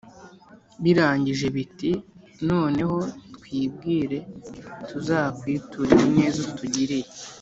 Birangije, 0.83 1.47
biti: 1.55 1.91
"Noneho 2.49 2.97
twibwire, 3.35 4.17
tuzakwiture 4.87 5.91
iyi 5.95 6.09
neza 6.17 6.37
utugiriye. 6.47 7.07